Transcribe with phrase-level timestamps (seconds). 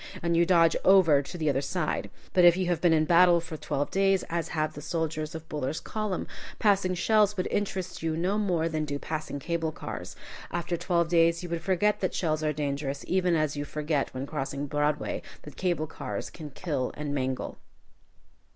[0.23, 2.09] and you dodge over to the other side.
[2.33, 5.47] But if you had been in battle for twelve days, as have the soldiers of
[5.47, 6.25] Buller's column,
[6.57, 10.15] passing shells would interest you no more than do passing cable cars.
[10.49, 14.25] After twelve days you would forget that shells are dangerous even as you forget when
[14.25, 17.59] crossing Broadway that cable cars can kill and mangle.